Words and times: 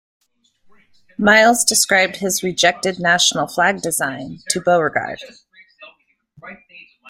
Miles 1.19 1.63
described 1.63 2.15
his 2.15 2.41
rejected 2.41 2.99
national 2.99 3.45
flag 3.45 3.83
design 3.83 4.39
to 4.49 4.59
Beauregard. 4.59 5.19